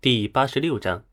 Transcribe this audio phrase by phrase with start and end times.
[0.00, 1.04] 第八十六章，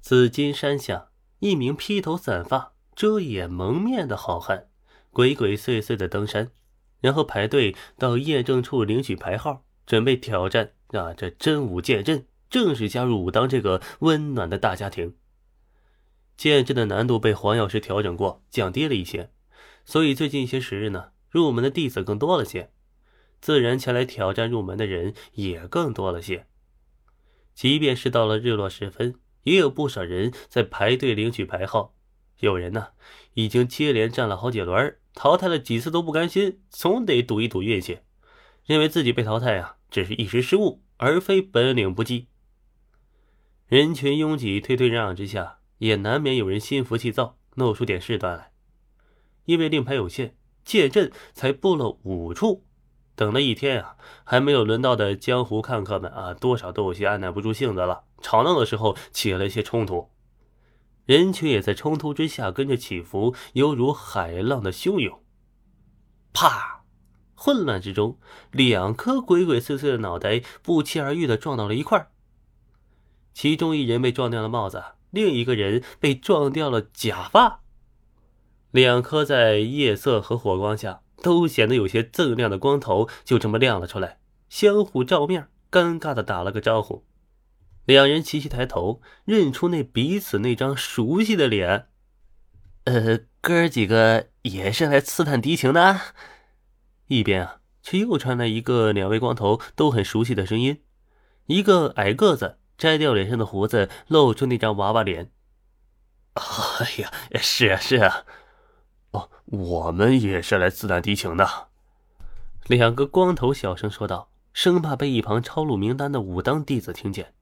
[0.00, 1.08] 紫金山下，
[1.40, 4.68] 一名披头散发、遮眼蒙面的好汉，
[5.10, 6.52] 鬼鬼祟祟的登山，
[7.00, 11.12] 然后排队到验证处领取牌号，准备挑战啊！
[11.12, 15.16] 这真武剑阵，正式加入武当这个温暖的大家庭。
[16.36, 19.32] 剑阵的难度被黄药师调整过，降低了一些，
[19.84, 22.70] 所以最近一些时日呢，入门的弟子更多了些，
[23.40, 26.46] 自然前来挑战入门的人也更多了些。
[27.56, 31.94] 即便是到了日落时分，也有不少人在排队领取牌号。
[32.40, 32.88] 有人呢，
[33.32, 38.00] 已经接连站了好几轮，淘汰了几次都不甘心，总得赌一赌运气，
[38.66, 42.26] 认为自己被淘汰啊，只是一时失误，而非本领不济。
[43.66, 48.52] 人群拥挤、推推让让之下，也难免有人心浮气躁，弄出点事端来。
[49.46, 52.65] 因为令牌有限，借阵才布了五处。
[53.16, 58.04] 等了一天啊，还没有轮到的江湖看客们啊，多少都有些按耐不住性子了。
[58.20, 60.10] 吵闹的时候起了一些冲突，
[61.06, 65.22] 人群也在冲突之下跟着起伏，犹如海浪的汹涌。
[66.32, 66.84] 啪！
[67.34, 68.18] 混乱之中，
[68.50, 72.10] 两颗鬼鬼祟祟的脑袋不期而遇的撞到了一块儿。
[73.34, 77.62] 其中一人被撞掉了帽子，另一个人被撞掉了假发。
[78.70, 81.02] 两颗在夜色和火光下。
[81.22, 87.04] 都显得有些锃亮的光头就这么亮了出来，相互照面，尴尬的打了个招呼。
[87.84, 91.86] 两人齐齐抬头，认出那彼此那张熟悉的脸。
[92.84, 96.00] 呃，哥儿几个也是来刺探敌情的。
[97.06, 100.82] 一边啊，却又传来一个两位光头都很熟悉的声音。
[101.46, 105.30] 一个矮个子摘掉脸上的胡子，露出那张娃娃脸。
[106.34, 108.24] 哎呀，是啊，是啊。
[109.46, 111.68] 我们也是来刺探敌情的。
[112.66, 117.32] 两个光头小声说道，生怕被一旁抄录名单的武当弟子听见。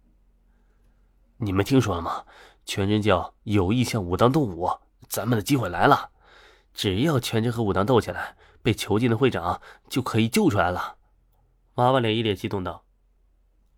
[1.39, 2.25] 你们听说了吗？
[2.67, 4.70] 全真教有意向武当动武，
[5.08, 6.11] 咱们的机会来了。
[6.72, 10.96] 只要全真和武当斗起来，被囚禁的会长就可以救出来了。
[11.74, 12.84] 娃娃脸一脸激动道：“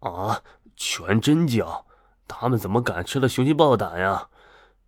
[0.01, 0.43] 啊，
[0.77, 1.87] 全真教，
[2.29, 4.29] 他们怎么敢吃了雄心豹胆呀？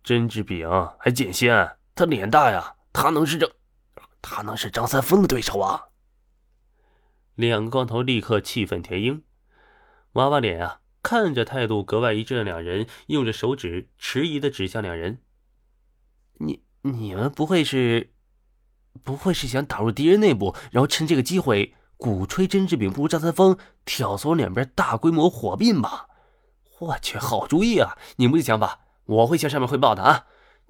[0.03, 3.49] 甄志炳还剑仙，他脸大呀。”他能是张，
[4.21, 5.85] 他能是张三丰的对手啊！
[7.35, 9.23] 两个光头立刻气愤填膺，
[10.11, 15.21] 娃娃脸啊，看着态度格外一致的两人，用着手指迟疑的指向两人
[16.39, 18.11] ：“你你们不会是，
[19.01, 26.09] 不会是想打入敌人内部，然后趁这个机会鼓吹甄志炳不如张三丰，挑唆两边大规模火并吧？
[26.79, 27.97] 我去，好主意啊！
[28.17, 30.25] 你们的想法，我会向上面汇报的啊！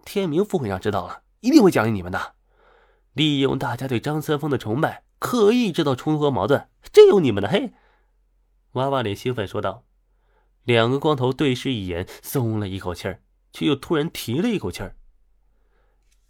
[0.06, 2.36] 天明副会长知道了。”一定会奖励你们的，
[3.14, 7.74] 利用大家对张三丰的崇拜，刻意制造冲突和矛盾，真有你们的嘿！
[8.74, 9.84] 娃娃脸兴奋说道。
[10.64, 14.96] 两个光头对视一眼，松了一口气儿，却又突然提了一口气儿。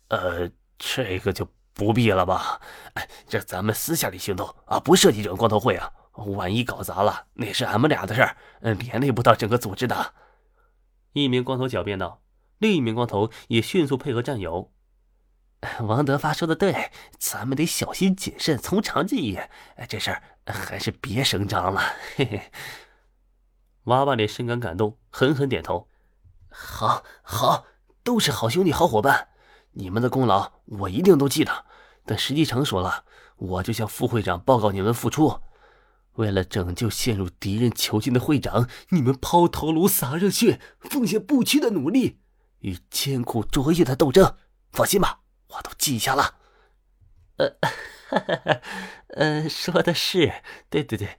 [0.07, 2.61] 呃，这个就不必了吧？
[2.93, 5.91] 哎，这咱们私下里行动啊，不涉及整个光头会啊。
[6.13, 10.13] 万一搞砸了，那是俺们俩的事儿，嗯，连累不到整个组织的。
[11.13, 12.21] 一名光头狡辩道，
[12.59, 14.71] 另一名光头也迅速配合战友。
[15.83, 19.37] 王德发说的对，咱们得小心谨慎，从长计议。
[19.87, 21.81] 这事儿还是别声张了。
[22.15, 22.51] 嘿嘿。
[23.83, 25.89] 娃娃脸深感感动，狠狠点头。
[26.49, 27.65] 好，好，
[28.03, 29.29] 都是好兄弟、好伙伴，
[29.71, 31.65] 你们的功劳我一定都记得。
[32.05, 33.03] 等时机成熟了，
[33.35, 35.41] 我就向副会长报告你们付出。
[36.13, 42.19] 为了拯救陷入敌人囚禁的会长，你们抛头颅、洒热血，奉献不屈的努力，
[42.59, 44.35] 与艰苦卓越的斗争。
[44.71, 45.19] 放心吧。
[45.49, 46.35] 我都记下了，
[47.37, 47.57] 呃，
[49.15, 51.17] 呃，说的是，对对对，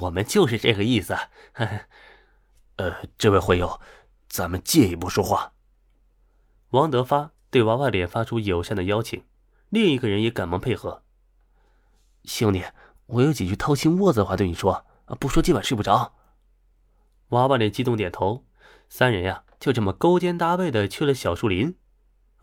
[0.00, 1.16] 我们就是这个意思。
[2.76, 3.80] 呃，这位会友，
[4.28, 5.52] 咱们借一步说话。
[6.70, 9.24] 王德发对娃娃脸发出友善的邀请，
[9.70, 11.02] 另一个人也赶忙配合。
[12.24, 12.64] 兄弟，
[13.06, 14.84] 我有几句掏心窝子的话对你说，
[15.18, 16.16] 不说今晚睡不着。
[17.28, 18.44] 娃娃脸激动点头，
[18.88, 21.78] 三人呀就这么勾肩搭背的去了小树林。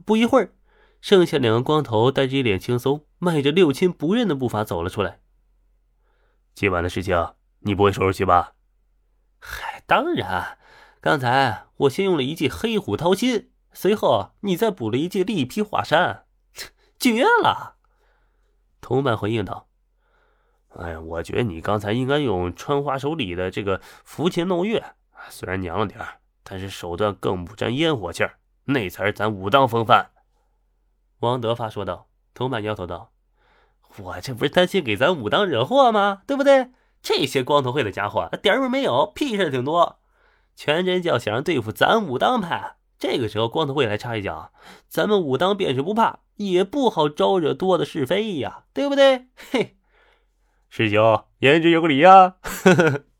[0.03, 0.56] 不一会儿。
[1.01, 5.19] 剩下两个光头带着一脸轻松，迈着六亲不认的步伐走了出来。
[6.53, 8.53] 今晚的事情你不会说出去吧？
[9.39, 10.59] 嗨，当然。
[11.01, 16.25] 刚才我先用了一记黑虎掏心，随后你再补了一记力劈华山，
[17.00, 17.77] 绝了！
[18.80, 19.68] 同伴回应道
[20.77, 24.94] ：“哎，我觉得你刚才应该用穿花手里的这个扶琴弄月，
[25.30, 26.00] 虽然娘了点
[26.44, 30.12] 但是手段更不沾烟火气儿，那才是咱武当风范。”
[31.21, 33.12] 王德发说道：“同伴摇头道，
[33.97, 36.23] 我这不是担心给咱武当惹祸吗？
[36.27, 36.71] 对不对？
[37.01, 40.00] 这些光头会的家伙，点儿味没有，屁事挺多。
[40.56, 44.51] 全真教想要对付咱武当派，这个时候光头会来插一脚，
[44.88, 49.27] 咱们武当便是不怕，也不好招惹多的是非呀，对不对？
[49.35, 49.77] 嘿，
[50.69, 52.35] 师兄言之有理呀！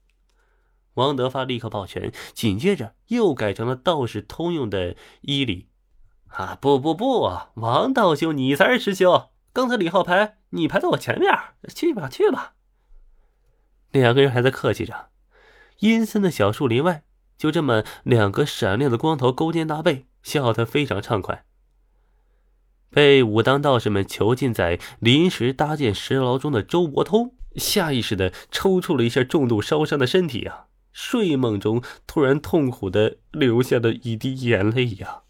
[0.95, 5.70] 王德发立刻抱拳，紧接着又改成了道士通用的衣礼。
[6.31, 9.30] 啊，不不不，王道兄，你才是师兄。
[9.54, 11.30] 刚才李浩排，你排在我前面，
[11.75, 12.54] 去吧去吧。
[13.92, 15.10] 两个人还在客气着，
[15.80, 17.04] 阴森的小树林外，
[17.38, 21.44] 就这么两个闪亮的光头勾肩搭背，笑得非常畅快。
[22.89, 35.24] 被武当道士们囚禁在临时搭建石牢中的周伯通，下意识的抽搐了一下重度烧伤的身体啊，睡梦中突然痛苦的流下了一滴眼泪呀。